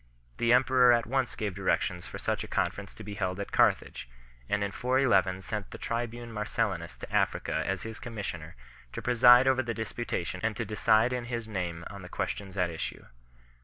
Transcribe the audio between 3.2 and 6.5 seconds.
at Carthage 4, and in 411 sent the tribune Mar